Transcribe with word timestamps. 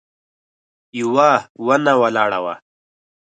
يوه 0.99 1.31
ونه 1.67 1.93
ولاړه 2.01 2.39
وه. 2.45 2.55